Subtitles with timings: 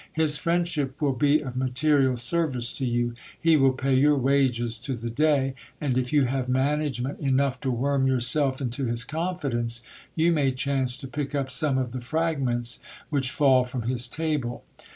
[0.13, 3.13] His friend ship will be of material service to you.
[3.39, 7.69] He will pay your wages to the day; and, if you have management enough to
[7.69, 9.83] worm yourself into his confidence,
[10.15, 12.79] you may chance to pick up some of the fragments
[13.11, 14.63] which fall from his table.